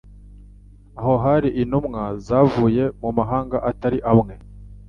[0.99, 4.33] Aho hari intumwa zavuye mu mahanga atari amwe,